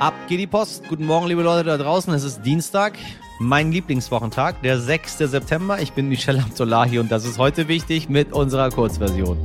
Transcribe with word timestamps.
Ab 0.00 0.14
geht 0.28 0.40
die 0.40 0.46
Post. 0.48 0.88
Guten 0.88 1.06
Morgen, 1.06 1.28
liebe 1.28 1.42
Leute 1.42 1.64
da 1.64 1.78
draußen. 1.78 2.12
Es 2.14 2.24
ist 2.24 2.42
Dienstag, 2.42 2.98
mein 3.38 3.70
Lieblingswochentag, 3.70 4.60
der 4.62 4.80
6. 4.80 5.18
September. 5.18 5.80
Ich 5.80 5.92
bin 5.92 6.08
Michelle 6.08 6.42
Abdullahi 6.42 6.98
und 6.98 7.12
das 7.12 7.24
ist 7.24 7.38
heute 7.38 7.68
wichtig 7.68 8.08
mit 8.08 8.32
unserer 8.32 8.70
Kurzversion. 8.70 9.38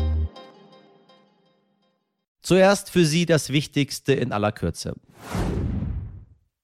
Zuerst 2.42 2.90
für 2.90 3.06
Sie 3.06 3.28
das 3.28 3.51
Wichtigste 3.51 4.13
in 4.13 4.31
aller 4.31 4.51
Kürze. 4.51 4.96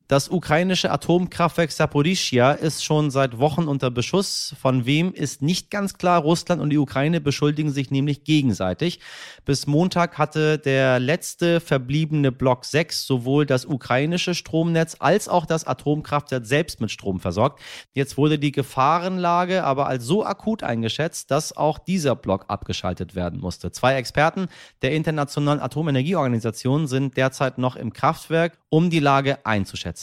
Das 0.08 0.30
ukrainische 0.30 0.92
Atomkraftwerk 0.92 1.72
Saporischia 1.72 2.52
ist 2.52 2.86
schon 2.86 3.10
seit 3.10 3.40
Wochen 3.40 3.64
unter 3.64 3.90
Beschuss. 3.90 4.54
Von 4.62 4.86
wem 4.86 5.12
ist 5.12 5.42
nicht 5.42 5.72
ganz 5.72 5.96
klar. 5.96 6.22
Russland 6.22 6.62
und 6.62 6.70
die 6.70 6.78
Ukraine 6.78 7.20
beschuldigen 7.20 7.72
sich 7.72 7.90
nämlich 7.90 8.23
gegenseitig. 8.23 9.00
Bis 9.46 9.66
Montag 9.66 10.20
hatte 10.20 10.60
der 10.60 11.00
letzte 11.00 11.60
verbliebene 11.60 12.32
Block 12.32 12.66
6 12.66 13.08
sowohl 13.08 13.48
das 13.48 13.66
ukrainische 13.66 14.36
Stromnetz 14.36 14.95
als 15.00 15.28
auch 15.28 15.48
das 15.48 15.66
Atomkraftwerk 15.66 16.45
selbst 16.45 16.81
mit 16.81 16.92
Strom 16.92 17.20
versorgt. 17.20 17.59
Jetzt 17.94 18.16
wurde 18.16 18.38
die 18.38 18.52
Gefahrenlage 18.52 19.64
aber 19.64 19.88
als 19.88 20.06
so 20.06 20.23
akut 20.23 20.62
eingeschätzt, 20.62 21.31
dass 21.31 21.58
auch 21.58 21.80
dieser 21.80 22.16
Block 22.16 22.45
abgeschaltet 22.48 23.16
werden 23.16 23.40
musste. 23.40 23.72
Zwei 23.72 23.95
Experten 23.95 24.50
der 24.84 24.92
Internationalen 24.92 25.62
Atomenergieorganisation 25.62 26.86
sind 26.86 27.17
derzeit 27.17 27.58
noch 27.58 27.76
im 27.76 27.92
Kraftwerk, 27.92 28.59
um 28.70 28.92
die 28.92 29.00
Lage 29.00 29.44
einzuschätzen. 29.48 29.95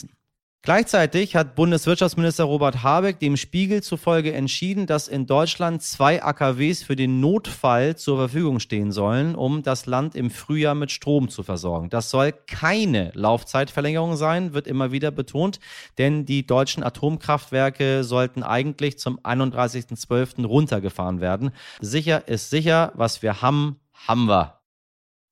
Gleichzeitig 0.64 1.34
hat 1.34 1.56
Bundeswirtschaftsminister 1.56 2.44
Robert 2.44 2.84
Habeck 2.84 3.18
dem 3.18 3.36
Spiegel 3.36 3.82
zufolge 3.82 4.32
entschieden, 4.32 4.86
dass 4.86 5.08
in 5.08 5.26
Deutschland 5.26 5.82
zwei 5.82 6.22
AKWs 6.22 6.84
für 6.84 6.94
den 6.94 7.18
Notfall 7.18 7.96
zur 7.96 8.16
Verfügung 8.16 8.60
stehen 8.60 8.92
sollen, 8.92 9.34
um 9.34 9.64
das 9.64 9.86
Land 9.86 10.14
im 10.14 10.30
Frühjahr 10.30 10.76
mit 10.76 10.92
Strom 10.92 11.28
zu 11.28 11.42
versorgen. 11.42 11.90
Das 11.90 12.10
soll 12.10 12.30
keine 12.46 13.10
Laufzeitverlängerung 13.14 14.14
sein, 14.14 14.54
wird 14.54 14.68
immer 14.68 14.92
wieder 14.92 15.10
betont, 15.10 15.58
denn 15.98 16.26
die 16.26 16.46
deutschen 16.46 16.84
Atomkraftwerke 16.84 18.04
sollten 18.04 18.44
eigentlich 18.44 19.00
zum 19.00 19.18
31.12. 19.18 20.46
runtergefahren 20.46 21.20
werden. 21.20 21.50
Sicher 21.80 22.28
ist 22.28 22.50
sicher, 22.50 22.92
was 22.94 23.20
wir 23.20 23.42
haben, 23.42 23.80
haben 24.06 24.26
wir. 24.26 24.61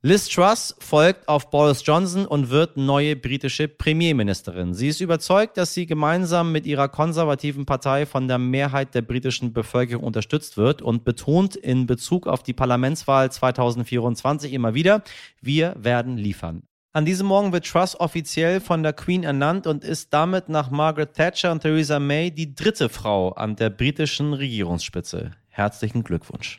Liz 0.02 0.30
Truss 0.30 0.74
folgt 0.78 1.28
auf 1.28 1.50
Boris 1.50 1.82
Johnson 1.84 2.24
und 2.24 2.48
wird 2.48 2.78
neue 2.78 3.16
britische 3.16 3.68
Premierministerin. 3.68 4.72
Sie 4.72 4.88
ist 4.88 5.02
überzeugt, 5.02 5.58
dass 5.58 5.74
sie 5.74 5.84
gemeinsam 5.84 6.52
mit 6.52 6.64
ihrer 6.64 6.88
konservativen 6.88 7.66
Partei 7.66 8.06
von 8.06 8.26
der 8.26 8.38
Mehrheit 8.38 8.94
der 8.94 9.02
britischen 9.02 9.52
Bevölkerung 9.52 10.02
unterstützt 10.02 10.56
wird 10.56 10.80
und 10.80 11.04
betont 11.04 11.54
in 11.54 11.86
Bezug 11.86 12.26
auf 12.26 12.42
die 12.42 12.54
Parlamentswahl 12.54 13.30
2024 13.30 14.54
immer 14.54 14.72
wieder, 14.72 15.02
wir 15.42 15.74
werden 15.76 16.16
liefern. 16.16 16.62
An 16.94 17.04
diesem 17.04 17.26
Morgen 17.26 17.52
wird 17.52 17.66
Truss 17.66 18.00
offiziell 18.00 18.62
von 18.62 18.82
der 18.82 18.94
Queen 18.94 19.22
ernannt 19.22 19.66
und 19.66 19.84
ist 19.84 20.14
damit 20.14 20.48
nach 20.48 20.70
Margaret 20.70 21.12
Thatcher 21.12 21.52
und 21.52 21.60
Theresa 21.60 21.98
May 21.98 22.30
die 22.30 22.54
dritte 22.54 22.88
Frau 22.88 23.32
an 23.32 23.54
der 23.54 23.68
britischen 23.68 24.32
Regierungsspitze. 24.32 25.32
Herzlichen 25.50 26.04
Glückwunsch. 26.04 26.56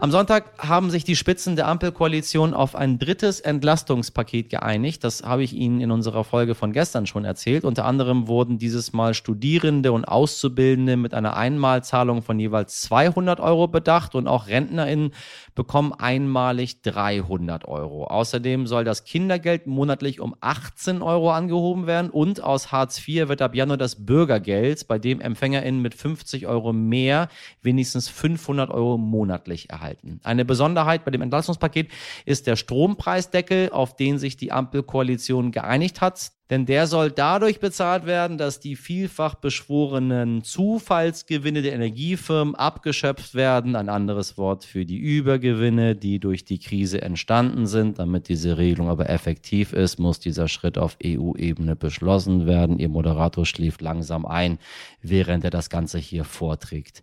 Am 0.00 0.12
Sonntag 0.12 0.52
haben 0.58 0.90
sich 0.90 1.02
die 1.02 1.16
Spitzen 1.16 1.56
der 1.56 1.66
Ampelkoalition 1.66 2.54
auf 2.54 2.76
ein 2.76 3.00
drittes 3.00 3.40
Entlastungspaket 3.40 4.48
geeinigt. 4.48 5.02
Das 5.02 5.24
habe 5.24 5.42
ich 5.42 5.54
Ihnen 5.54 5.80
in 5.80 5.90
unserer 5.90 6.22
Folge 6.22 6.54
von 6.54 6.72
gestern 6.72 7.04
schon 7.08 7.24
erzählt. 7.24 7.64
Unter 7.64 7.84
anderem 7.84 8.28
wurden 8.28 8.58
dieses 8.58 8.92
Mal 8.92 9.12
Studierende 9.14 9.90
und 9.90 10.04
Auszubildende 10.04 10.96
mit 10.96 11.14
einer 11.14 11.36
Einmalzahlung 11.36 12.22
von 12.22 12.38
jeweils 12.38 12.80
200 12.82 13.40
Euro 13.40 13.66
bedacht 13.66 14.14
und 14.14 14.28
auch 14.28 14.46
RentnerInnen 14.46 15.10
bekommen 15.56 15.92
einmalig 15.92 16.80
300 16.82 17.66
Euro. 17.66 18.04
Außerdem 18.04 18.68
soll 18.68 18.84
das 18.84 19.02
Kindergeld 19.02 19.66
monatlich 19.66 20.20
um 20.20 20.36
18 20.40 21.02
Euro 21.02 21.32
angehoben 21.32 21.88
werden 21.88 22.10
und 22.10 22.40
aus 22.40 22.70
Hartz 22.70 23.02
IV 23.04 23.28
wird 23.28 23.42
ab 23.42 23.56
Januar 23.56 23.78
das 23.78 24.06
Bürgergeld, 24.06 24.86
bei 24.86 25.00
dem 25.00 25.20
EmpfängerInnen 25.20 25.82
mit 25.82 25.96
50 25.96 26.46
Euro 26.46 26.72
mehr 26.72 27.26
wenigstens 27.62 28.08
500 28.08 28.70
Euro 28.70 28.96
monatlich 28.96 29.70
erhalten 29.70 29.87
halten. 29.88 30.20
Eine 30.22 30.44
Besonderheit 30.44 31.04
bei 31.04 31.10
dem 31.10 31.22
Entlastungspaket 31.22 31.90
ist 32.26 32.46
der 32.46 32.56
Strompreisdeckel, 32.56 33.70
auf 33.70 33.96
den 33.96 34.18
sich 34.18 34.36
die 34.36 34.52
Ampelkoalition 34.52 35.50
geeinigt 35.50 36.00
hat. 36.00 36.30
Denn 36.50 36.64
der 36.64 36.86
soll 36.86 37.10
dadurch 37.10 37.60
bezahlt 37.60 38.06
werden, 38.06 38.38
dass 38.38 38.58
die 38.58 38.74
vielfach 38.74 39.34
beschworenen 39.34 40.42
Zufallsgewinne 40.42 41.60
der 41.60 41.74
Energiefirmen 41.74 42.54
abgeschöpft 42.54 43.34
werden. 43.34 43.76
Ein 43.76 43.90
anderes 43.90 44.38
Wort 44.38 44.64
für 44.64 44.86
die 44.86 44.96
Übergewinne, 44.96 45.94
die 45.94 46.18
durch 46.18 46.46
die 46.46 46.58
Krise 46.58 47.02
entstanden 47.02 47.66
sind. 47.66 47.98
Damit 47.98 48.28
diese 48.28 48.56
Regelung 48.56 48.88
aber 48.88 49.10
effektiv 49.10 49.74
ist, 49.74 49.98
muss 49.98 50.20
dieser 50.20 50.48
Schritt 50.48 50.78
auf 50.78 50.96
EU-Ebene 51.04 51.76
beschlossen 51.76 52.46
werden. 52.46 52.78
Ihr 52.78 52.88
Moderator 52.88 53.44
schläft 53.44 53.82
langsam 53.82 54.24
ein, 54.24 54.58
während 55.02 55.44
er 55.44 55.50
das 55.50 55.68
Ganze 55.68 55.98
hier 55.98 56.24
vorträgt. 56.24 57.02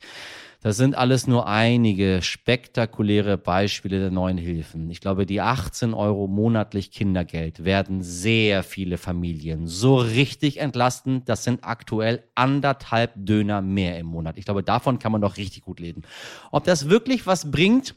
Das 0.65 0.77
sind 0.77 0.95
alles 0.97 1.27
nur 1.27 1.47
einige 1.47 2.23
spektakuläre 2.23 3.37
Beispiele 3.37 3.99
der 3.99 4.09
neuen 4.09 4.39
Hilfen. 4.39 4.89
Ich 4.89 4.99
glaube, 4.99 5.27
die 5.27 5.39
18 5.39 5.93
Euro 5.93 6.25
monatlich 6.25 6.89
Kindergeld 6.89 7.65
werden 7.65 8.01
sehr 8.01 8.63
viele 8.63 8.97
Familien 8.97 9.34
so 9.65 9.97
richtig 9.97 10.59
entlasten. 10.59 11.23
Das 11.25 11.43
sind 11.43 11.63
aktuell 11.63 12.23
anderthalb 12.35 13.13
Döner 13.15 13.61
mehr 13.61 13.99
im 13.99 14.07
Monat. 14.07 14.37
Ich 14.37 14.45
glaube, 14.45 14.63
davon 14.63 14.99
kann 14.99 15.11
man 15.11 15.21
doch 15.21 15.37
richtig 15.37 15.63
gut 15.63 15.79
leben. 15.79 16.03
Ob 16.51 16.63
das 16.63 16.89
wirklich 16.89 17.27
was 17.27 17.51
bringt, 17.51 17.95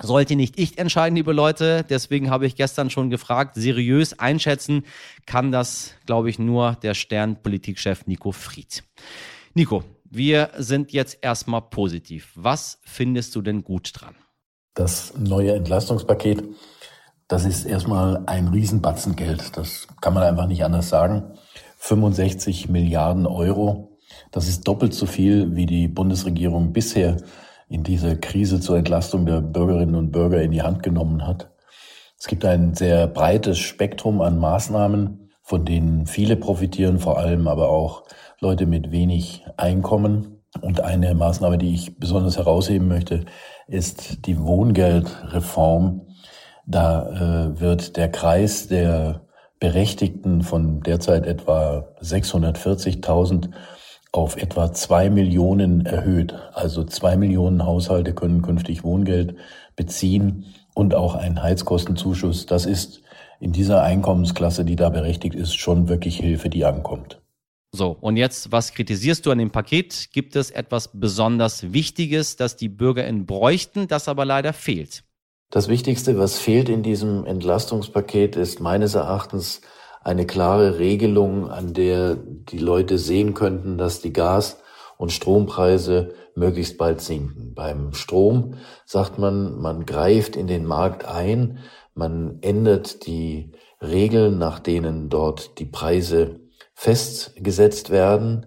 sollte 0.00 0.36
nicht 0.36 0.58
ich 0.58 0.78
entscheiden, 0.78 1.16
liebe 1.16 1.32
Leute. 1.32 1.84
Deswegen 1.88 2.30
habe 2.30 2.46
ich 2.46 2.56
gestern 2.56 2.90
schon 2.90 3.10
gefragt, 3.10 3.54
seriös 3.56 4.18
einschätzen 4.18 4.84
kann 5.26 5.52
das, 5.52 5.94
glaube 6.06 6.30
ich, 6.30 6.38
nur 6.38 6.76
der 6.82 6.94
Sternpolitikchef 6.94 8.06
Nico 8.06 8.32
Fried. 8.32 8.84
Nico, 9.54 9.84
wir 10.04 10.50
sind 10.56 10.92
jetzt 10.92 11.18
erstmal 11.20 11.62
positiv. 11.62 12.30
Was 12.34 12.80
findest 12.84 13.34
du 13.34 13.42
denn 13.42 13.62
gut 13.62 13.90
dran? 13.94 14.14
Das 14.74 15.14
neue 15.18 15.54
Entlastungspaket, 15.54 16.44
das 17.28 17.44
ist 17.44 17.66
erstmal 17.66 18.22
ein 18.26 18.48
Riesenbatzen 18.48 19.14
Geld. 19.14 19.56
Das 19.56 19.86
kann 20.00 20.14
man 20.14 20.22
einfach 20.22 20.46
nicht 20.46 20.64
anders 20.64 20.88
sagen. 20.88 21.34
65 21.76 22.68
Milliarden 22.68 23.26
Euro. 23.26 23.98
Das 24.32 24.48
ist 24.48 24.66
doppelt 24.66 24.94
so 24.94 25.06
viel, 25.06 25.54
wie 25.54 25.66
die 25.66 25.88
Bundesregierung 25.88 26.72
bisher 26.72 27.18
in 27.68 27.84
dieser 27.84 28.16
Krise 28.16 28.60
zur 28.60 28.78
Entlastung 28.78 29.26
der 29.26 29.42
Bürgerinnen 29.42 29.94
und 29.94 30.10
Bürger 30.10 30.40
in 30.40 30.52
die 30.52 30.62
Hand 30.62 30.82
genommen 30.82 31.26
hat. 31.26 31.50
Es 32.18 32.26
gibt 32.26 32.44
ein 32.44 32.74
sehr 32.74 33.06
breites 33.06 33.58
Spektrum 33.58 34.22
an 34.22 34.38
Maßnahmen, 34.38 35.30
von 35.42 35.64
denen 35.64 36.06
viele 36.06 36.36
profitieren, 36.36 36.98
vor 36.98 37.18
allem 37.18 37.46
aber 37.46 37.68
auch 37.68 38.04
Leute 38.40 38.66
mit 38.66 38.90
wenig 38.90 39.44
Einkommen. 39.56 40.42
Und 40.62 40.80
eine 40.80 41.14
Maßnahme, 41.14 41.58
die 41.58 41.74
ich 41.74 41.98
besonders 41.98 42.38
herausheben 42.38 42.88
möchte, 42.88 43.26
ist 43.66 44.26
die 44.26 44.40
Wohngeldreform. 44.40 46.06
Da 46.70 47.08
äh, 47.54 47.60
wird 47.60 47.96
der 47.96 48.10
Kreis 48.10 48.68
der 48.68 49.22
Berechtigten 49.58 50.42
von 50.42 50.82
derzeit 50.82 51.26
etwa 51.26 51.88
640.000 52.02 53.50
auf 54.12 54.36
etwa 54.36 54.72
zwei 54.72 55.08
Millionen 55.08 55.86
erhöht. 55.86 56.34
Also 56.52 56.84
zwei 56.84 57.16
Millionen 57.16 57.64
Haushalte 57.64 58.14
können 58.14 58.42
künftig 58.42 58.84
Wohngeld 58.84 59.36
beziehen 59.76 60.44
und 60.74 60.94
auch 60.94 61.14
einen 61.14 61.42
Heizkostenzuschuss. 61.42 62.44
Das 62.44 62.66
ist 62.66 63.00
in 63.40 63.52
dieser 63.52 63.82
Einkommensklasse, 63.82 64.66
die 64.66 64.76
da 64.76 64.90
berechtigt 64.90 65.34
ist, 65.34 65.54
schon 65.54 65.88
wirklich 65.88 66.18
Hilfe, 66.18 66.50
die 66.50 66.66
ankommt. 66.66 67.22
So, 67.72 67.96
und 67.98 68.18
jetzt, 68.18 68.52
was 68.52 68.72
kritisierst 68.74 69.24
du 69.24 69.30
an 69.30 69.38
dem 69.38 69.50
Paket? 69.50 70.10
Gibt 70.12 70.36
es 70.36 70.50
etwas 70.50 70.90
besonders 70.92 71.72
Wichtiges, 71.72 72.36
das 72.36 72.56
die 72.56 72.68
BürgerInnen 72.68 73.24
bräuchten, 73.24 73.88
das 73.88 74.08
aber 74.08 74.26
leider 74.26 74.52
fehlt? 74.52 75.04
Das 75.50 75.68
Wichtigste, 75.68 76.18
was 76.18 76.38
fehlt 76.38 76.68
in 76.68 76.82
diesem 76.82 77.24
Entlastungspaket, 77.24 78.36
ist 78.36 78.60
meines 78.60 78.94
Erachtens 78.94 79.62
eine 80.02 80.26
klare 80.26 80.78
Regelung, 80.78 81.48
an 81.48 81.72
der 81.72 82.16
die 82.16 82.58
Leute 82.58 82.98
sehen 82.98 83.32
könnten, 83.32 83.78
dass 83.78 84.02
die 84.02 84.12
Gas- 84.12 84.58
und 84.98 85.10
Strompreise 85.10 86.12
möglichst 86.34 86.76
bald 86.76 87.00
sinken. 87.00 87.54
Beim 87.54 87.94
Strom 87.94 88.56
sagt 88.84 89.18
man, 89.18 89.58
man 89.58 89.86
greift 89.86 90.36
in 90.36 90.48
den 90.48 90.66
Markt 90.66 91.06
ein, 91.06 91.60
man 91.94 92.38
ändert 92.42 93.06
die 93.06 93.52
Regeln, 93.80 94.36
nach 94.36 94.60
denen 94.60 95.08
dort 95.08 95.58
die 95.58 95.66
Preise 95.66 96.40
festgesetzt 96.74 97.88
werden. 97.88 98.44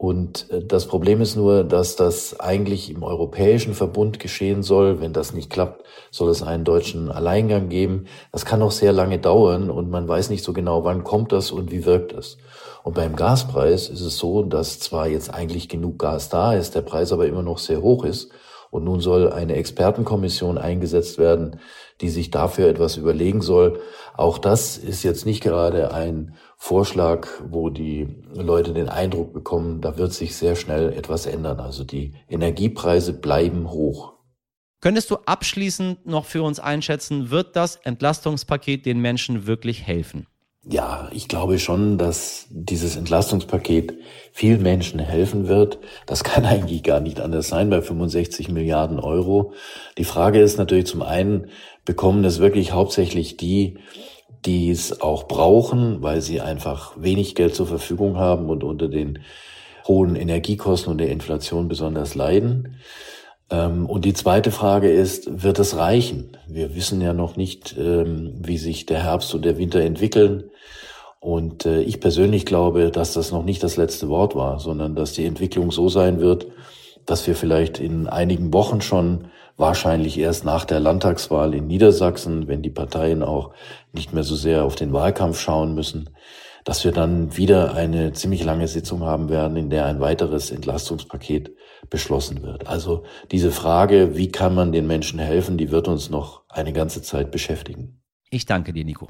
Und 0.00 0.50
äh, 0.50 0.64
das 0.64 0.86
Problem 0.86 1.20
ist 1.20 1.36
nur, 1.36 1.62
dass 1.62 1.94
das 1.94 2.40
eigentlich 2.40 2.90
im 2.90 3.02
europäischen 3.02 3.74
Verbund 3.74 4.18
geschehen 4.18 4.62
soll. 4.62 4.98
Wenn 5.02 5.12
das 5.12 5.34
nicht 5.34 5.50
klappt, 5.50 5.84
soll 6.10 6.30
es 6.30 6.42
einen 6.42 6.64
deutschen 6.64 7.10
Alleingang 7.10 7.68
geben. 7.68 8.06
Das 8.32 8.46
kann 8.46 8.60
noch 8.60 8.70
sehr 8.70 8.94
lange 8.94 9.18
dauern 9.18 9.68
und 9.68 9.90
man 9.90 10.08
weiß 10.08 10.30
nicht 10.30 10.42
so 10.42 10.54
genau, 10.54 10.84
wann 10.84 11.04
kommt 11.04 11.32
das 11.32 11.50
und 11.50 11.70
wie 11.70 11.84
wirkt 11.84 12.14
es. 12.14 12.38
Und 12.82 12.94
beim 12.94 13.14
Gaspreis 13.14 13.90
ist 13.90 14.00
es 14.00 14.16
so, 14.16 14.42
dass 14.42 14.80
zwar 14.80 15.06
jetzt 15.06 15.34
eigentlich 15.34 15.68
genug 15.68 15.98
Gas 15.98 16.30
da 16.30 16.54
ist, 16.54 16.74
der 16.74 16.80
Preis 16.80 17.12
aber 17.12 17.26
immer 17.26 17.42
noch 17.42 17.58
sehr 17.58 17.82
hoch 17.82 18.04
ist 18.04 18.30
Und 18.70 18.84
nun 18.84 19.00
soll 19.00 19.32
eine 19.32 19.56
Expertenkommission 19.56 20.56
eingesetzt 20.56 21.18
werden, 21.18 21.58
die 22.00 22.08
sich 22.08 22.30
dafür 22.30 22.68
etwas 22.68 22.96
überlegen 22.96 23.42
soll. 23.42 23.80
Auch 24.16 24.38
das 24.38 24.78
ist 24.78 25.02
jetzt 25.02 25.26
nicht 25.26 25.42
gerade 25.42 25.92
ein 25.92 26.36
Vorschlag, 26.56 27.26
wo 27.48 27.68
die 27.68 28.22
Leute 28.32 28.72
den 28.72 28.88
Eindruck 28.88 29.32
bekommen, 29.32 29.80
da 29.80 29.98
wird 29.98 30.12
sich 30.12 30.36
sehr 30.36 30.54
schnell 30.54 30.92
etwas 30.92 31.26
ändern. 31.26 31.58
Also 31.58 31.84
die 31.84 32.14
Energiepreise 32.28 33.12
bleiben 33.12 33.70
hoch. 33.70 34.14
Könntest 34.80 35.10
du 35.10 35.16
abschließend 35.26 36.06
noch 36.06 36.24
für 36.24 36.42
uns 36.42 36.58
einschätzen, 36.58 37.30
wird 37.30 37.56
das 37.56 37.76
Entlastungspaket 37.76 38.86
den 38.86 39.00
Menschen 39.00 39.46
wirklich 39.46 39.86
helfen? 39.86 40.26
Ja, 40.68 41.08
ich 41.12 41.26
glaube 41.26 41.58
schon, 41.58 41.96
dass 41.96 42.46
dieses 42.50 42.96
Entlastungspaket 42.96 43.94
vielen 44.32 44.62
Menschen 44.62 45.00
helfen 45.00 45.48
wird. 45.48 45.78
Das 46.06 46.22
kann 46.22 46.44
eigentlich 46.46 46.82
gar 46.82 47.00
nicht 47.00 47.20
anders 47.20 47.48
sein 47.48 47.70
bei 47.70 47.80
65 47.80 48.50
Milliarden 48.50 49.00
Euro. 49.00 49.54
Die 49.96 50.04
Frage 50.04 50.40
ist 50.40 50.58
natürlich 50.58 50.86
zum 50.86 51.02
einen, 51.02 51.48
bekommen 51.86 52.24
es 52.24 52.40
wirklich 52.40 52.72
hauptsächlich 52.72 53.38
die, 53.38 53.78
die 54.44 54.70
es 54.70 55.00
auch 55.00 55.28
brauchen, 55.28 56.02
weil 56.02 56.20
sie 56.20 56.40
einfach 56.40 56.92
wenig 56.96 57.34
Geld 57.34 57.54
zur 57.54 57.66
Verfügung 57.66 58.18
haben 58.18 58.50
und 58.50 58.62
unter 58.62 58.88
den 58.88 59.20
hohen 59.88 60.14
Energiekosten 60.14 60.92
und 60.92 60.98
der 60.98 61.10
Inflation 61.10 61.68
besonders 61.68 62.14
leiden. 62.14 62.76
Ähm, 63.50 63.86
und 63.86 64.04
die 64.04 64.14
zweite 64.14 64.50
Frage 64.50 64.90
ist, 64.90 65.42
wird 65.42 65.58
es 65.58 65.76
reichen? 65.76 66.36
Wir 66.46 66.74
wissen 66.74 67.00
ja 67.00 67.12
noch 67.12 67.36
nicht, 67.36 67.76
ähm, 67.78 68.34
wie 68.42 68.58
sich 68.58 68.86
der 68.86 69.02
Herbst 69.02 69.34
und 69.34 69.44
der 69.44 69.58
Winter 69.58 69.80
entwickeln. 69.80 70.50
Und 71.18 71.66
äh, 71.66 71.82
ich 71.82 72.00
persönlich 72.00 72.46
glaube, 72.46 72.90
dass 72.90 73.12
das 73.12 73.30
noch 73.30 73.44
nicht 73.44 73.62
das 73.62 73.76
letzte 73.76 74.08
Wort 74.08 74.34
war, 74.34 74.58
sondern 74.58 74.94
dass 74.94 75.12
die 75.12 75.26
Entwicklung 75.26 75.70
so 75.70 75.88
sein 75.88 76.20
wird, 76.20 76.46
dass 77.04 77.26
wir 77.26 77.34
vielleicht 77.34 77.78
in 77.78 78.06
einigen 78.06 78.52
Wochen 78.52 78.80
schon 78.80 79.26
wahrscheinlich 79.56 80.18
erst 80.18 80.44
nach 80.44 80.64
der 80.64 80.80
Landtagswahl 80.80 81.54
in 81.54 81.66
Niedersachsen, 81.66 82.48
wenn 82.48 82.62
die 82.62 82.70
Parteien 82.70 83.22
auch 83.22 83.50
nicht 83.92 84.14
mehr 84.14 84.22
so 84.22 84.34
sehr 84.34 84.64
auf 84.64 84.76
den 84.76 84.94
Wahlkampf 84.94 85.38
schauen 85.38 85.74
müssen, 85.74 86.08
dass 86.64 86.84
wir 86.84 86.92
dann 86.92 87.36
wieder 87.36 87.74
eine 87.74 88.12
ziemlich 88.12 88.42
lange 88.42 88.68
Sitzung 88.68 89.02
haben 89.02 89.28
werden, 89.28 89.56
in 89.56 89.68
der 89.68 89.84
ein 89.86 90.00
weiteres 90.00 90.50
Entlastungspaket 90.50 91.52
beschlossen 91.88 92.42
wird. 92.42 92.66
Also 92.66 93.04
diese 93.30 93.52
Frage, 93.52 94.16
wie 94.16 94.30
kann 94.30 94.54
man 94.54 94.72
den 94.72 94.86
Menschen 94.86 95.18
helfen, 95.18 95.56
die 95.56 95.70
wird 95.70 95.88
uns 95.88 96.10
noch 96.10 96.42
eine 96.48 96.72
ganze 96.72 97.02
Zeit 97.02 97.30
beschäftigen. 97.30 98.02
Ich 98.30 98.46
danke 98.46 98.72
dir, 98.72 98.84
Nico. 98.84 99.08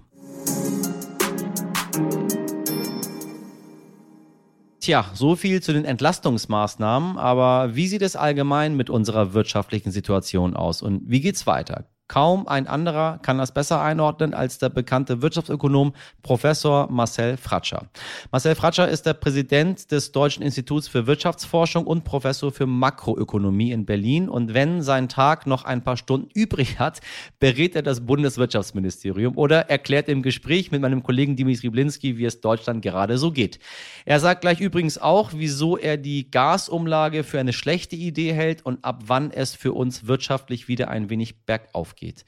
Tja, 4.80 5.04
so 5.12 5.36
viel 5.36 5.62
zu 5.62 5.74
den 5.74 5.84
Entlastungsmaßnahmen, 5.84 7.18
aber 7.18 7.74
wie 7.76 7.86
sieht 7.86 8.00
es 8.00 8.16
allgemein 8.16 8.76
mit 8.76 8.88
unserer 8.88 9.34
wirtschaftlichen 9.34 9.90
Situation 9.90 10.56
aus 10.56 10.80
und 10.80 11.02
wie 11.04 11.20
geht's 11.20 11.46
weiter? 11.46 11.90
Kaum 12.10 12.48
ein 12.48 12.66
anderer 12.66 13.20
kann 13.22 13.38
das 13.38 13.54
besser 13.54 13.80
einordnen 13.80 14.34
als 14.34 14.58
der 14.58 14.68
bekannte 14.68 15.22
Wirtschaftsökonom 15.22 15.92
Professor 16.24 16.90
Marcel 16.90 17.36
Fratscher. 17.36 17.86
Marcel 18.32 18.56
Fratscher 18.56 18.88
ist 18.88 19.06
der 19.06 19.14
Präsident 19.14 19.92
des 19.92 20.10
Deutschen 20.10 20.42
Instituts 20.42 20.88
für 20.88 21.06
Wirtschaftsforschung 21.06 21.86
und 21.86 22.02
Professor 22.02 22.50
für 22.50 22.66
Makroökonomie 22.66 23.70
in 23.70 23.86
Berlin. 23.86 24.28
Und 24.28 24.54
wenn 24.54 24.82
sein 24.82 25.08
Tag 25.08 25.46
noch 25.46 25.64
ein 25.64 25.84
paar 25.84 25.96
Stunden 25.96 26.28
übrig 26.34 26.80
hat, 26.80 27.00
berät 27.38 27.76
er 27.76 27.82
das 27.82 28.04
Bundeswirtschaftsministerium 28.04 29.38
oder 29.38 29.70
erklärt 29.70 30.08
im 30.08 30.22
Gespräch 30.22 30.72
mit 30.72 30.80
meinem 30.80 31.04
Kollegen 31.04 31.36
Dimitri 31.36 31.70
Blinski, 31.70 32.18
wie 32.18 32.24
es 32.24 32.40
Deutschland 32.40 32.82
gerade 32.82 33.18
so 33.18 33.30
geht. 33.30 33.60
Er 34.04 34.18
sagt 34.18 34.40
gleich 34.40 34.58
übrigens 34.58 34.98
auch, 34.98 35.30
wieso 35.32 35.76
er 35.76 35.96
die 35.96 36.28
Gasumlage 36.28 37.22
für 37.22 37.38
eine 37.38 37.52
schlechte 37.52 37.94
Idee 37.94 38.32
hält 38.32 38.66
und 38.66 38.84
ab 38.84 39.04
wann 39.06 39.30
es 39.30 39.54
für 39.54 39.74
uns 39.74 40.08
wirtschaftlich 40.08 40.66
wieder 40.66 40.88
ein 40.88 41.08
wenig 41.08 41.46
bergauf 41.46 41.94
geht 41.94 41.99
geht. 42.00 42.24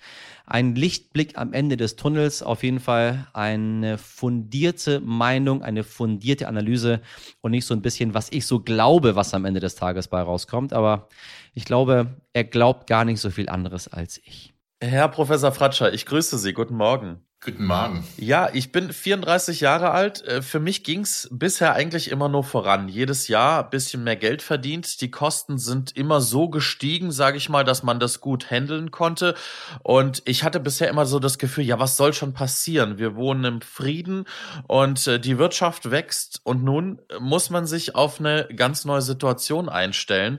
Ein 0.47 0.77
Lichtblick 0.77 1.37
am 1.37 1.53
Ende 1.53 1.77
des 1.77 1.97
Tunnels, 1.97 2.43
auf 2.43 2.63
jeden 2.63 2.79
Fall 2.79 3.27
eine 3.33 3.99
fundierte 3.99 5.01
Meinung, 5.01 5.63
eine 5.63 5.83
fundierte 5.83 6.47
Analyse 6.47 7.01
und 7.41 7.51
nicht 7.51 7.67
so 7.67 7.75
ein 7.75 7.83
bisschen, 7.83 8.15
was 8.15 8.31
ich 8.31 8.47
so 8.47 8.61
glaube, 8.61 9.17
was 9.17 9.35
am 9.35 9.45
Ende 9.45 9.59
des 9.59 9.75
Tages 9.75 10.07
bei 10.07 10.21
rauskommt. 10.21 10.73
Aber 10.73 11.09
ich 11.55 11.65
glaube, 11.65 12.15
er 12.33 12.45
glaubt 12.45 12.87
gar 12.87 13.05
nicht 13.05 13.21
so 13.21 13.31
viel 13.31 13.49
anderes 13.49 13.89
als 13.89 14.21
ich. 14.25 14.53
Herr 14.81 15.09
Professor 15.09 15.53
Fratscher, 15.53 15.93
ich 15.93 16.07
grüße 16.07 16.39
Sie. 16.39 16.53
Guten 16.53 16.77
Morgen. 16.77 17.21
Guten 17.45 17.67
Morgen. 17.67 18.07
Ja, 18.19 18.51
ich 18.53 18.71
bin 18.71 18.93
34 18.93 19.59
Jahre 19.59 19.91
alt. 19.91 20.25
Äh, 20.25 20.43
für 20.43 20.61
mich 20.61 20.85
ging's 20.85 21.29
bisher 21.33 21.75
eigentlich 21.75 22.09
immer 22.13 22.29
nur 22.29 22.45
voran. 22.45 22.87
Jedes 22.87 23.27
Jahr 23.27 23.69
bisschen 23.69 24.05
mehr 24.05 24.15
Geld 24.15 24.43
verdient. 24.43 25.01
Die 25.01 25.11
Kosten 25.11 25.59
sind 25.59 25.97
immer 25.97 26.21
so 26.21 26.49
gestiegen, 26.49 27.11
sage 27.11 27.39
ich 27.39 27.49
mal, 27.49 27.65
dass 27.65 27.83
man 27.83 27.99
das 27.99 28.21
gut 28.21 28.49
handeln 28.53 28.93
konnte. 28.93 29.35
Und 29.83 30.23
ich 30.25 30.45
hatte 30.45 30.61
bisher 30.61 30.89
immer 30.89 31.05
so 31.05 31.19
das 31.19 31.37
Gefühl, 31.37 31.65
ja, 31.65 31.81
was 31.81 31.97
soll 31.97 32.15
schon 32.15 32.33
passieren? 32.33 32.99
Wir 32.99 33.17
wohnen 33.17 33.45
im 33.45 33.61
Frieden 33.61 34.27
und 34.69 35.05
äh, 35.09 35.19
die 35.19 35.37
Wirtschaft 35.37 35.91
wächst. 35.91 36.43
Und 36.45 36.63
nun 36.63 37.01
muss 37.19 37.51
man 37.51 37.67
sich 37.67 37.97
auf 37.97 38.21
eine 38.21 38.47
ganz 38.55 38.85
neue 38.85 39.03
Situation 39.03 39.69
einstellen. 39.69 40.39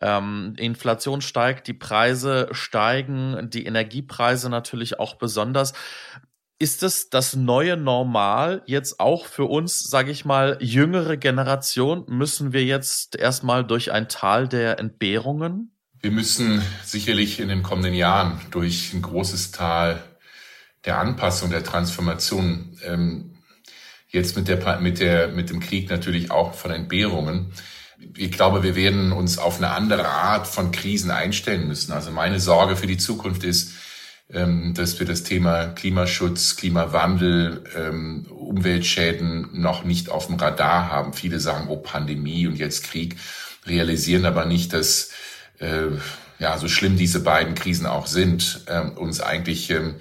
Ähm, 0.00 0.54
Inflation 0.58 1.22
steigt, 1.22 1.66
die 1.66 1.74
Preise 1.74 2.46
steigen, 2.52 3.50
die 3.50 3.66
Energiepreise 3.66 4.48
natürlich 4.48 5.00
auch 5.00 5.16
besonders 5.16 5.72
ist 6.58 6.82
es 6.82 7.10
das 7.10 7.36
neue 7.36 7.76
Normal 7.76 8.62
jetzt 8.66 8.98
auch 8.98 9.26
für 9.26 9.44
uns, 9.44 9.80
sage 9.80 10.10
ich 10.10 10.24
mal, 10.24 10.56
jüngere 10.60 11.16
Generation? 11.16 12.04
Müssen 12.08 12.52
wir 12.52 12.64
jetzt 12.64 13.16
erstmal 13.16 13.64
durch 13.64 13.92
ein 13.92 14.08
Tal 14.08 14.48
der 14.48 14.78
Entbehrungen? 14.78 15.72
Wir 16.00 16.10
müssen 16.10 16.62
sicherlich 16.84 17.40
in 17.40 17.48
den 17.48 17.62
kommenden 17.62 17.94
Jahren 17.94 18.40
durch 18.50 18.92
ein 18.94 19.02
großes 19.02 19.50
Tal 19.50 20.02
der 20.84 20.98
Anpassung, 20.98 21.50
der 21.50 21.64
Transformation, 21.64 22.78
ähm, 22.84 23.34
jetzt 24.08 24.36
mit 24.36 24.48
der, 24.48 24.80
mit 24.80 25.00
der, 25.00 25.28
mit 25.28 25.50
dem 25.50 25.60
Krieg 25.60 25.90
natürlich 25.90 26.30
auch 26.30 26.54
von 26.54 26.70
Entbehrungen. 26.70 27.52
Ich 28.16 28.30
glaube, 28.30 28.62
wir 28.62 28.76
werden 28.76 29.12
uns 29.12 29.36
auf 29.36 29.58
eine 29.58 29.70
andere 29.70 30.06
Art 30.06 30.46
von 30.46 30.70
Krisen 30.70 31.10
einstellen 31.10 31.66
müssen. 31.66 31.92
Also 31.92 32.10
meine 32.12 32.40
Sorge 32.40 32.76
für 32.76 32.86
die 32.86 32.98
Zukunft 32.98 33.42
ist, 33.42 33.72
dass 34.28 34.98
wir 34.98 35.06
das 35.06 35.22
Thema 35.22 35.68
Klimaschutz, 35.68 36.56
Klimawandel, 36.56 37.62
ähm, 37.76 38.26
Umweltschäden 38.28 39.48
noch 39.52 39.84
nicht 39.84 40.10
auf 40.10 40.26
dem 40.26 40.34
Radar 40.34 40.90
haben. 40.90 41.12
Viele 41.12 41.38
sagen, 41.38 41.68
oh 41.68 41.76
Pandemie 41.76 42.48
und 42.48 42.56
jetzt 42.56 42.82
Krieg, 42.82 43.16
realisieren 43.66 44.24
aber 44.24 44.44
nicht, 44.44 44.72
dass 44.72 45.10
äh, 45.60 45.86
ja 46.40 46.58
so 46.58 46.66
schlimm 46.66 46.96
diese 46.96 47.20
beiden 47.20 47.54
Krisen 47.54 47.86
auch 47.86 48.08
sind, 48.08 48.62
äh, 48.66 48.80
uns 48.80 49.20
eigentlich 49.20 49.70
ähm, 49.70 49.94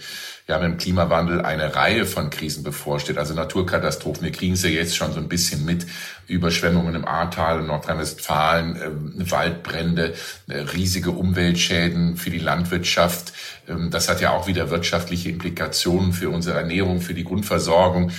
ja 0.47 0.59
mit 0.59 0.71
dem 0.71 0.77
Klimawandel 0.77 1.41
eine 1.41 1.75
Reihe 1.75 2.05
von 2.05 2.29
Krisen 2.29 2.63
bevorsteht, 2.63 3.17
also 3.17 3.33
Naturkatastrophen. 3.33 4.23
Wir 4.23 4.31
kriegen 4.31 4.53
es 4.53 4.63
ja 4.63 4.69
jetzt 4.69 4.95
schon 4.95 5.11
so 5.11 5.19
ein 5.19 5.27
bisschen 5.27 5.65
mit, 5.65 5.87
Überschwemmungen 6.27 6.95
im 6.95 7.05
Ahrtal, 7.05 7.63
Nordrhein-Westfalen, 7.63 8.75
äh, 8.75 9.31
Waldbrände, 9.31 10.13
äh, 10.47 10.57
riesige 10.57 11.11
Umweltschäden 11.11 12.17
für 12.17 12.29
die 12.29 12.39
Landwirtschaft. 12.39 13.33
Ähm, 13.67 13.91
das 13.91 14.09
hat 14.09 14.21
ja 14.21 14.31
auch 14.31 14.47
wieder 14.47 14.69
wirtschaftliche 14.69 15.29
Implikationen 15.29 16.13
für 16.13 16.29
unsere 16.29 16.57
Ernährung, 16.57 17.01
für 17.01 17.13
die 17.13 17.23
Grundversorgung. 17.23 18.11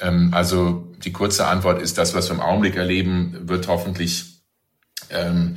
Ähm, 0.00 0.30
also 0.32 0.92
die 1.04 1.12
kurze 1.12 1.46
Antwort 1.46 1.80
ist, 1.80 1.98
das, 1.98 2.14
was 2.14 2.28
wir 2.28 2.34
im 2.34 2.40
Augenblick 2.40 2.76
erleben, 2.76 3.48
wird 3.48 3.68
hoffentlich 3.68 4.40
ähm, 5.10 5.56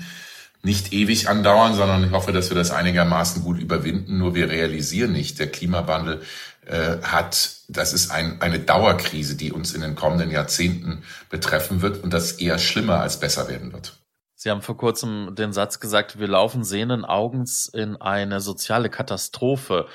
nicht 0.63 0.93
ewig 0.93 1.29
andauern, 1.29 1.75
sondern 1.75 2.03
ich 2.03 2.11
hoffe, 2.11 2.31
dass 2.31 2.49
wir 2.49 2.55
das 2.55 2.71
einigermaßen 2.71 3.43
gut 3.43 3.59
überwinden. 3.59 4.17
Nur 4.17 4.35
wir 4.35 4.49
realisieren 4.49 5.13
nicht, 5.13 5.39
der 5.39 5.51
Klimawandel 5.51 6.21
äh, 6.65 6.97
hat, 7.01 7.57
das 7.69 7.93
ist 7.93 8.11
ein, 8.11 8.41
eine 8.41 8.59
Dauerkrise, 8.59 9.35
die 9.35 9.51
uns 9.51 9.73
in 9.73 9.81
den 9.81 9.95
kommenden 9.95 10.31
Jahrzehnten 10.31 11.03
betreffen 11.29 11.81
wird 11.81 12.03
und 12.03 12.13
das 12.13 12.33
eher 12.33 12.59
schlimmer 12.59 12.99
als 12.99 13.19
besser 13.19 13.47
werden 13.47 13.71
wird. 13.71 13.97
Sie 14.35 14.51
haben 14.51 14.61
vor 14.61 14.77
kurzem 14.77 15.33
den 15.33 15.51
Satz 15.51 15.79
gesagt, 15.79 16.19
wir 16.19 16.27
laufen 16.27 16.63
sehenden 16.63 17.05
Augens 17.05 17.67
in 17.67 17.95
eine 17.95 18.39
soziale 18.39 18.89
Katastrophe. 18.89 19.87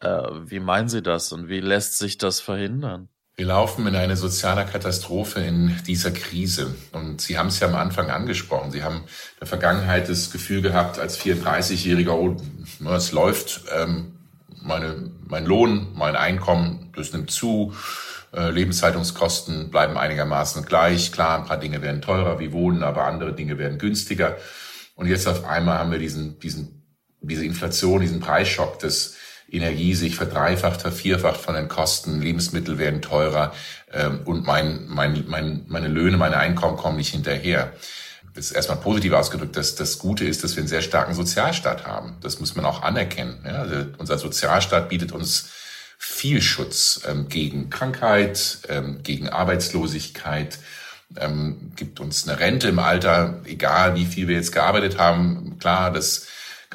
Äh, 0.00 0.08
wie 0.44 0.60
meinen 0.60 0.88
Sie 0.88 1.02
das 1.02 1.32
und 1.32 1.48
wie 1.48 1.60
lässt 1.60 1.98
sich 1.98 2.18
das 2.18 2.40
verhindern? 2.40 3.08
Wir 3.38 3.48
laufen 3.48 3.86
in 3.86 3.94
eine 3.94 4.16
soziale 4.16 4.64
Katastrophe 4.64 5.40
in 5.40 5.76
dieser 5.86 6.10
Krise. 6.10 6.74
Und 6.92 7.20
Sie 7.20 7.36
haben 7.36 7.48
es 7.48 7.60
ja 7.60 7.68
am 7.68 7.74
Anfang 7.74 8.08
angesprochen. 8.08 8.72
Sie 8.72 8.82
haben 8.82 9.00
in 9.00 9.40
der 9.40 9.46
Vergangenheit 9.46 10.08
das 10.08 10.30
Gefühl 10.30 10.62
gehabt, 10.62 10.98
als 10.98 11.20
34-Jähriger, 11.20 12.12
oh, 12.12 12.36
es 12.94 13.12
läuft, 13.12 13.64
ähm, 13.76 14.12
meine, 14.62 15.10
mein 15.26 15.44
Lohn, 15.44 15.88
mein 15.94 16.16
Einkommen, 16.16 16.90
das 16.96 17.12
nimmt 17.12 17.30
zu. 17.30 17.74
Äh, 18.32 18.52
Lebenshaltungskosten 18.52 19.68
bleiben 19.70 19.98
einigermaßen 19.98 20.64
gleich. 20.64 21.12
Klar, 21.12 21.38
ein 21.38 21.44
paar 21.44 21.60
Dinge 21.60 21.82
werden 21.82 22.00
teurer 22.00 22.38
wie 22.38 22.54
Wohnen, 22.54 22.82
aber 22.82 23.04
andere 23.04 23.34
Dinge 23.34 23.58
werden 23.58 23.78
günstiger. 23.78 24.38
Und 24.94 25.08
jetzt 25.08 25.28
auf 25.28 25.44
einmal 25.44 25.78
haben 25.78 25.92
wir 25.92 25.98
diesen, 25.98 26.38
diesen, 26.40 26.86
diese 27.20 27.44
Inflation, 27.44 28.00
diesen 28.00 28.20
Preisschock 28.20 28.78
des 28.78 29.14
Energie 29.50 29.94
sich 29.94 30.16
verdreifacht, 30.16 30.82
vervierfacht 30.82 31.40
von 31.40 31.54
den 31.54 31.68
Kosten, 31.68 32.20
Lebensmittel 32.20 32.78
werden 32.78 33.00
teurer 33.00 33.52
ähm, 33.92 34.20
und 34.24 34.44
mein, 34.46 34.86
mein, 34.88 35.24
mein, 35.28 35.64
meine 35.68 35.88
Löhne, 35.88 36.16
meine 36.16 36.38
Einkommen 36.38 36.76
kommen 36.76 36.96
nicht 36.96 37.12
hinterher. 37.12 37.72
das 38.34 38.46
ist 38.46 38.52
erstmal 38.52 38.78
positiv 38.78 39.12
ausgedrückt, 39.12 39.56
dass 39.56 39.76
das 39.76 39.98
Gute 39.98 40.24
ist, 40.24 40.42
dass 40.42 40.56
wir 40.56 40.62
einen 40.62 40.68
sehr 40.68 40.82
starken 40.82 41.14
Sozialstaat 41.14 41.86
haben. 41.86 42.16
Das 42.22 42.40
muss 42.40 42.56
man 42.56 42.64
auch 42.64 42.82
anerkennen. 42.82 43.38
Ja, 43.44 43.62
also 43.62 43.86
unser 43.98 44.18
Sozialstaat 44.18 44.88
bietet 44.88 45.12
uns 45.12 45.50
viel 45.98 46.42
Schutz 46.42 47.00
ähm, 47.08 47.28
gegen 47.28 47.70
Krankheit, 47.70 48.58
ähm, 48.68 49.02
gegen 49.02 49.28
Arbeitslosigkeit, 49.28 50.58
ähm, 51.16 51.72
gibt 51.76 52.00
uns 52.00 52.28
eine 52.28 52.38
Rente 52.38 52.68
im 52.68 52.78
Alter, 52.78 53.40
egal 53.44 53.94
wie 53.94 54.04
viel 54.04 54.28
wir 54.28 54.36
jetzt 54.36 54.52
gearbeitet 54.52 54.98
haben. 54.98 55.56
Klar, 55.58 55.92
das 55.92 56.26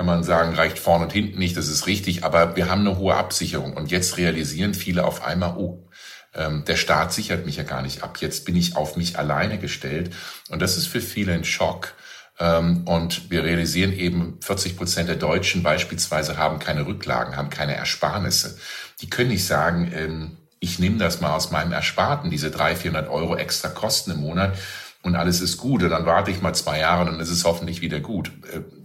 kann 0.02 0.08
man 0.08 0.24
sagen, 0.24 0.56
reicht 0.56 0.80
vorne 0.80 1.04
und 1.04 1.14
hinten 1.14 1.38
nicht, 1.38 1.56
das 1.56 1.68
ist 1.68 1.86
richtig, 1.86 2.24
aber 2.24 2.56
wir 2.56 2.72
haben 2.72 2.82
eine 2.82 2.98
hohe 2.98 3.14
Absicherung. 3.14 3.74
Und 3.78 3.92
jetzt 3.92 4.18
realisieren 4.18 4.74
viele 4.74 5.06
auf 5.06 5.24
einmal, 5.24 5.58
oh, 5.58 5.88
ähm, 6.34 6.66
der 6.66 6.76
Staat 6.76 7.14
sichert 7.14 7.46
mich 7.46 7.58
ja 7.58 7.64
gar 7.64 7.84
nicht 7.84 8.02
ab. 8.02 8.18
Jetzt 8.20 8.44
bin 8.44 8.56
ich 8.56 8.76
auf 8.76 8.98
mich 8.98 9.20
alleine 9.20 9.60
gestellt. 9.60 10.10
Und 10.50 10.60
das 10.60 10.76
ist 10.76 10.88
für 10.88 11.02
viele 11.02 11.34
ein 11.34 11.44
Schock. 11.44 11.94
Ähm, 12.40 12.88
und 12.88 13.30
wir 13.30 13.44
realisieren 13.44 13.94
eben, 13.94 14.40
40 14.42 14.76
Prozent 14.76 15.08
der 15.08 15.18
Deutschen 15.18 15.62
beispielsweise 15.62 16.36
haben 16.36 16.58
keine 16.58 16.88
Rücklagen, 16.88 17.38
haben 17.38 17.52
keine 17.52 17.76
Ersparnisse. 17.76 18.58
Die 19.02 19.10
können 19.12 19.30
nicht 19.30 19.46
sagen, 19.46 19.92
ähm, 19.96 20.38
ich 20.60 20.80
nehme 20.80 20.98
das 20.98 21.22
mal 21.22 21.36
aus 21.36 21.52
meinem 21.52 21.74
Ersparten, 21.74 22.32
diese 22.32 22.50
300, 22.50 22.80
400 22.80 23.08
Euro 23.08 23.36
extra 23.36 23.70
Kosten 23.70 24.10
im 24.10 24.22
Monat 24.22 24.58
und 25.04 25.16
alles 25.16 25.42
ist 25.42 25.58
gut. 25.58 25.84
Und 25.84 25.90
dann 25.90 26.06
warte 26.06 26.32
ich 26.32 26.42
mal 26.42 26.54
zwei 26.54 26.80
Jahre 26.80 27.02
und 27.02 27.12
dann 27.12 27.20
ist 27.20 27.30
es 27.30 27.46
hoffentlich 27.46 27.82
wieder 27.82 28.00
gut. 28.00 28.32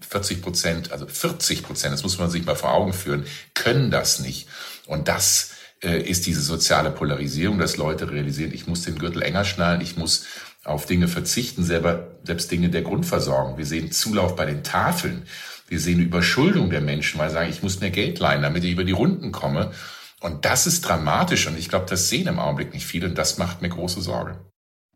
40 0.09 0.39
äh, 0.39 0.41
Prozent, 0.41 0.93
also 0.93 1.07
40 1.07 1.63
Prozent, 1.63 1.93
das 1.93 2.03
muss 2.03 2.19
man 2.19 2.31
sich 2.31 2.45
mal 2.45 2.57
vor 2.57 2.73
Augen 2.73 2.93
führen, 2.93 3.27
können 3.55 3.91
das 3.91 4.21
nicht. 4.21 4.49
Und 4.87 5.09
das 5.09 5.53
äh, 5.83 6.01
ist 6.01 6.27
diese 6.27 6.41
soziale 6.41 6.91
Polarisierung, 6.91 7.59
dass 7.59 7.77
Leute 7.77 8.11
realisieren, 8.11 8.53
ich 8.55 8.67
muss 8.67 8.83
den 8.83 8.99
Gürtel 8.99 9.23
enger 9.23 9.45
schnallen, 9.45 9.81
ich 9.81 9.97
muss 9.97 10.25
auf 10.65 10.87
Dinge 10.87 11.09
verzichten, 11.09 11.63
selber, 11.63 12.09
selbst 12.25 12.51
Dinge 12.51 12.71
der 12.71 12.83
Grundversorgung. 12.83 13.57
Wir 13.57 13.67
sehen 13.67 13.93
Zulauf 13.93 14.35
bei 14.35 14.47
den 14.47 14.65
Tafeln. 14.65 15.23
Wir 15.69 15.81
sehen 15.81 16.01
Überschuldung 16.01 16.71
der 16.71 16.81
Menschen, 16.81 17.19
weil 17.19 17.29
sie 17.29 17.35
sagen, 17.35 17.51
ich 17.51 17.63
muss 17.63 17.81
mehr 17.81 17.91
Geld 17.91 18.19
leihen, 18.19 18.43
damit 18.43 18.65
ich 18.65 18.73
über 18.73 18.85
die 18.85 18.93
Runden 18.93 19.33
komme. 19.33 19.73
Und 20.21 20.45
das 20.45 20.67
ist 20.67 20.83
dramatisch 20.83 21.47
und 21.47 21.59
ich 21.59 21.69
glaube, 21.69 21.87
das 21.89 22.09
sehen 22.09 22.27
im 22.27 22.39
Augenblick 22.39 22.73
nicht 22.73 22.87
viele 22.87 23.09
und 23.09 23.17
das 23.17 23.39
macht 23.39 23.63
mir 23.63 23.69
große 23.69 24.01
Sorge. 24.01 24.39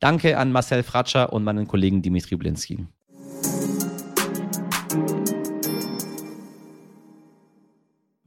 Danke 0.00 0.38
an 0.38 0.50
Marcel 0.50 0.83
Fratscher 0.83 1.33
und 1.33 1.45
meinen 1.45 1.69
Kollegen 1.69 2.02
Dimitri 2.02 2.37
Blinski. 2.37 2.87
Thank 4.90 5.28
you. 5.28 5.30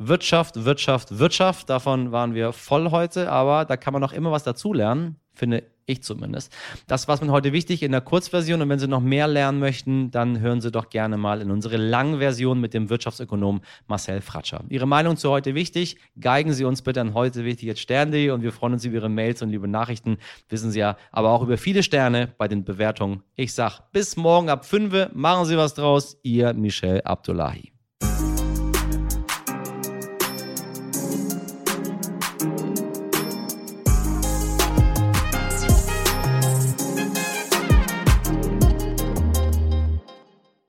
Wirtschaft, 0.08 0.66
Wirtschaft, 0.66 1.20
Wirtschaft, 1.20 1.70
davon 1.70 2.12
waren 2.12 2.34
wir 2.34 2.54
voll 2.54 2.92
heute, 2.92 3.32
aber 3.32 3.66
da 3.66 3.78
kann 3.78 3.94
man 3.94 4.02
noch 4.02 4.14
immer 4.14 4.32
was 4.32 4.44
dazulernen, 4.44 5.18
finde 5.34 5.64
ich 5.86 6.04
zumindest. 6.04 6.52
Das 6.88 7.08
war 7.08 7.24
mir 7.24 7.32
heute 7.32 7.52
wichtig 7.52 7.84
in 7.84 7.92
der 7.92 8.02
Kurzversion 8.02 8.62
und 8.62 8.70
wenn 8.70 8.80
Sie 8.80 8.88
noch 8.88 9.02
mehr 9.02 9.28
lernen 9.28 9.60
möchten, 9.60 10.12
dann 10.12 10.40
hören 10.40 10.62
Sie 10.62 10.72
doch 10.72 10.90
gerne 10.90 11.18
mal 11.18 11.42
in 11.42 11.52
unsere 11.52 11.78
Langversion 11.78 12.60
mit 12.60 12.74
dem 12.74 12.90
Wirtschaftsökonom 12.90 13.62
Marcel 13.88 14.22
Fratscher. 14.22 14.64
Ihre 14.70 14.86
Meinung 14.86 15.18
zu 15.18 15.30
heute 15.30 15.56
wichtig? 15.56 15.98
Geigen 16.20 16.54
Sie 16.54 16.66
uns 16.66 16.82
bitte 16.82 17.02
an 17.02 17.14
heute 17.14 17.44
wichtig 17.44 17.68
jetzt 17.68 17.82
Stern.de 17.82 18.30
und 18.32 18.44
wir 18.44 18.52
freuen 18.52 18.74
uns 18.74 18.86
über 18.86 18.96
Ihre 18.96 19.10
Mails 19.10 19.42
und 19.42 19.50
liebe 19.50 19.68
Nachrichten, 19.68 20.18
wissen 20.50 20.72
Sie 20.72 20.80
ja, 20.80 20.96
aber 21.12 21.32
auch 21.32 21.42
über 21.42 21.58
viele 21.58 21.84
Sterne 21.84 22.34
bei 22.38 22.48
den 22.48 22.64
Bewertungen. 22.64 23.24
Ich 23.36 23.54
sag 23.54 23.92
bis 23.92 24.16
morgen 24.16 24.50
ab 24.50 24.66
5 24.66 25.14
machen 25.14 25.46
Sie 25.46 25.58
was 25.58 25.74
draus. 25.74 26.18
Ihr 26.24 26.54
Michel 26.54 27.02
Abdullahi. 27.04 27.73